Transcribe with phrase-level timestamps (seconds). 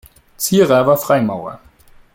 [0.35, 1.59] Ziehrer war Freimaurer.